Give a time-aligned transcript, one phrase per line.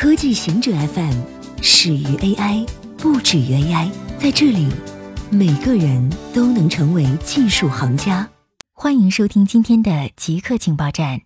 [0.00, 1.12] 科技行者 FM
[1.60, 2.66] 始于 AI，
[2.96, 3.90] 不止于 AI。
[4.18, 4.66] 在这里，
[5.30, 8.26] 每个人都能成为技术行家。
[8.72, 11.20] 欢迎收听今天的极客情报站。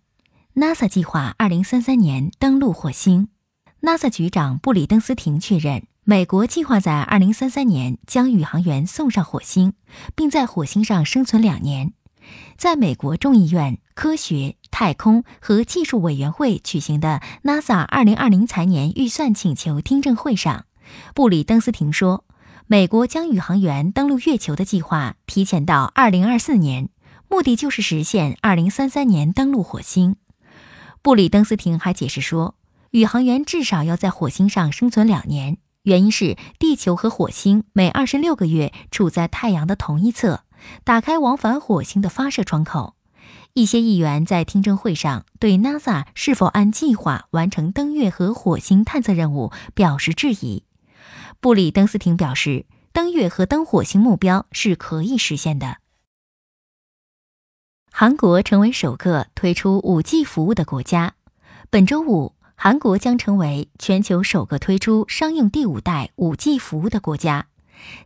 [0.57, 3.29] NASA 计划二零三三年登陆火星。
[3.81, 9.75] NASA 局长布里登斯廷确认，美国计划在二零三三年将宇航员送上火星，
[10.17, 11.93] 并在火星上生存两年。
[12.57, 20.65] 在美国众议院科学、太空和技术委员会举行的 NASA 2020财年预算请求听证会上，
[21.15, 22.25] 布里登斯廷说，
[22.67, 26.89] 美国将宇航员登陆月球的计划提前到2024年，
[27.29, 30.17] 目的就是实现2033年登陆火星。
[31.03, 32.57] 布里登斯廷还解释说，
[32.91, 40.41] 宇航员至少要在火星上生存两年，原因是地球和火星每26个月处在太阳的同一侧。
[40.83, 42.97] 打开往返火星的发射窗口。
[43.53, 50.65] 一些议员在听证会上对 NASA 是否按计划完成登月和火星探测任务表示质疑。
[51.41, 55.79] 布里登斯廷表示，登月和登火星目标是可以实现的。
[57.93, 61.15] 韩国成为首个推出 5G 服务的国家。
[61.71, 67.47] 本周五，韩国将成为全球首个推出商用第五代 5G 服务的国家。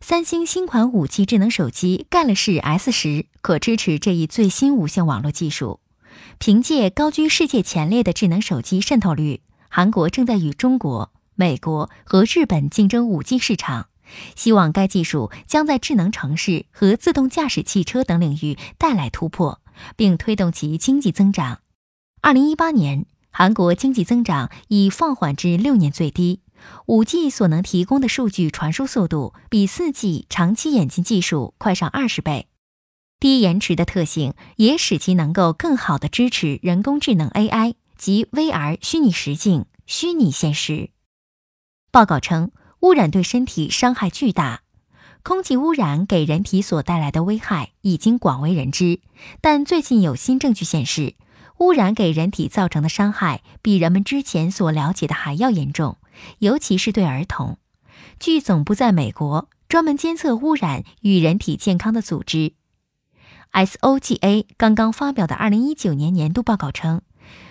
[0.01, 5.79] 三星新款 5G 智能手机 Galaxy S 十可支持这一最新无线网络技术。
[6.37, 13.87] 凭借高居世界前列的智能手机渗透率，韩国正在与中国、美国和日本竞争五 G 市场。
[14.35, 19.61] 希望该技术将在智能城市和自动驾驶汽车等领域带来突破，
[19.95, 21.59] 并推动其经济增长。
[22.21, 26.39] 二零一八年，韩国经济增长已放缓至六年最低。
[26.85, 32.47] 五 G 所能提供的数据传输速度比四 G 长期眼镜技术快上二十倍，
[33.19, 40.89] 低延迟的特性也使其能够更好地支持人工智能 AI 及 VR 虚拟实境、虚拟现实。
[41.91, 44.61] 报告称，污染对身体伤害巨大，
[45.23, 49.01] 空气污染给人体所带来的危害已经广为人知，
[49.41, 51.15] 但最近有新证据显示，
[51.57, 55.97] 污染给人体造成的伤害比人们之前所了解的还要严重。
[56.39, 57.57] 尤其是对儿童，
[58.19, 62.53] 据总部在美国专门监测污染与人体健康的组织
[63.51, 67.01] SOGA 刚刚发表的2019年年度报告称，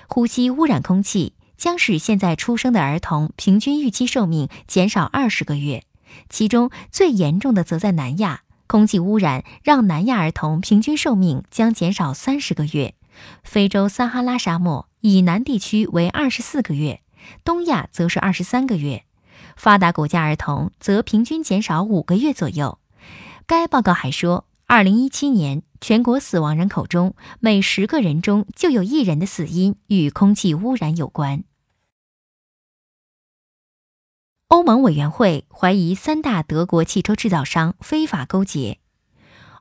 [0.08, 5.84] 呼吸污染空气将使现在出生的儿童平均预期寿命减少20个月，
[6.28, 12.94] 其中最严重的则在南亚，空气污染让南亚儿童平均寿命将减少30个月，
[13.42, 17.00] 非洲撒哈拉沙漠以南地区为24个月。
[17.44, 19.04] 东亚则是二十三个月，
[19.56, 22.78] 发达国家儿童则平均减少五个月左右。
[23.46, 31.44] 该报告还说，二零一七年全国死亡人口中，每十个人中就有一人的死因与空气污染有关。
[34.48, 38.78] 欧盟委员会怀疑三大德国汽车制造商非法勾结。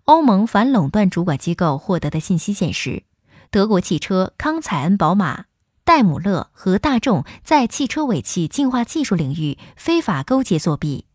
[0.05, 3.03] 欧盟反垄断主管机构获得的信息显示，
[3.51, 5.45] 德国汽车康采恩宝马。
[5.88, 11.06] 戴姆勒和大众在汽车尾气净化技术领域非法勾结作弊。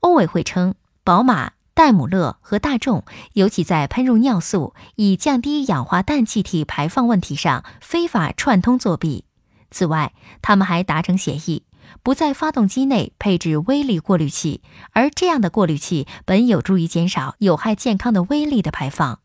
[0.00, 0.72] 欧委会称，
[1.04, 9.26] 宝马、戴姆勒和大众尤其在喷入尿素以降低氧化氮气体排放问题上非法串通作弊。
[9.70, 11.64] 此外，他们还达成协议，
[12.02, 14.62] 不在发动机内配置微粒过滤器，
[14.92, 19.20] 而这样的过滤器本有助于减少有害健康的微粒的排放。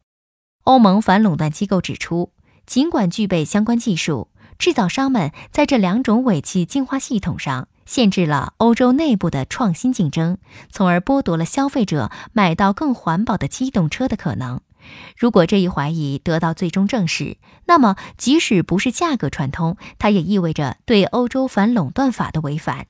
[0.66, 2.34] 欧盟反垄断机构指出，
[2.66, 4.28] 尽管具备相关技术。
[4.62, 10.38] 制造商们在这两种尾气净化系统上限制了欧洲内部的创新竞争，
[10.70, 14.62] 从而剥夺了消费者买到更环保的机动车的可能。
[15.18, 22.86] 如果这一怀疑得到最终证实，那么即使不是价格串通，它也意味着对欧洲反垄断法的违反。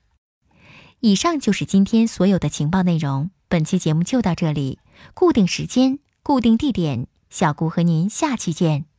[1.00, 3.30] 以上就是今天所有的情报内容。
[3.48, 4.78] 本期节目就到这里，
[5.14, 8.91] 固定时间，固定地点，小顾和您下期见。